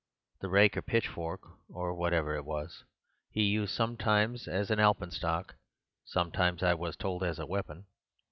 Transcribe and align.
The 0.39 0.49
rake 0.49 0.75
or 0.77 0.81
pitchfork, 0.81 1.41
or 1.69 1.93
whatever 1.93 2.33
it 2.35 2.43
was, 2.43 2.85
he 3.29 3.43
used 3.43 3.75
sometimes 3.75 4.47
as 4.47 4.71
an 4.71 4.79
alpenstock, 4.79 5.53
sometimes 6.05 6.63
(I 6.63 6.73
was 6.73 6.95
told) 6.95 7.23
as 7.23 7.37
a 7.37 7.45
weapon. 7.45 7.85